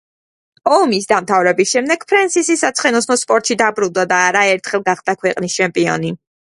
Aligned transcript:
ომის 0.77 1.05
დამთავრების 1.11 1.75
შემდეგ 1.75 2.07
ფრენსისი 2.13 2.57
საცხენოსნო 2.63 3.21
სპორტში 3.25 3.61
დაბრუნდა 3.63 4.09
და 4.15 4.25
არაერთხელ 4.33 4.89
გახდა 4.93 5.21
ქვეყნის 5.23 5.63
ჩემპიონი. 5.63 6.17